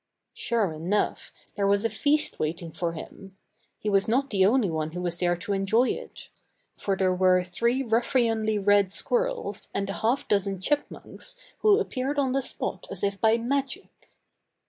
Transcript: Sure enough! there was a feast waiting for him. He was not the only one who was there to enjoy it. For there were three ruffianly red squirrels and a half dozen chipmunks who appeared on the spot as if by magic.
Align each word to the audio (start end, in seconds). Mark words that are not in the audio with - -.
Sure 0.33 0.73
enough! 0.73 1.31
there 1.55 1.67
was 1.67 1.85
a 1.85 1.89
feast 1.91 2.39
waiting 2.39 2.71
for 2.71 2.93
him. 2.93 3.37
He 3.77 3.87
was 3.87 4.07
not 4.07 4.31
the 4.31 4.43
only 4.47 4.67
one 4.71 4.93
who 4.93 5.01
was 5.03 5.19
there 5.19 5.35
to 5.37 5.53
enjoy 5.53 5.89
it. 5.89 6.29
For 6.75 6.97
there 6.97 7.13
were 7.13 7.43
three 7.43 7.83
ruffianly 7.83 8.57
red 8.57 8.89
squirrels 8.89 9.67
and 9.75 9.87
a 9.91 10.01
half 10.01 10.27
dozen 10.27 10.59
chipmunks 10.59 11.35
who 11.59 11.77
appeared 11.79 12.17
on 12.17 12.31
the 12.31 12.41
spot 12.41 12.87
as 12.89 13.03
if 13.03 13.21
by 13.21 13.37
magic. 13.37 13.91